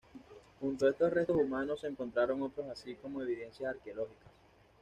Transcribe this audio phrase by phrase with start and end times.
[0.59, 4.31] Junto a estos restos humanos se encontraron otros así como evidencias arqueológicas.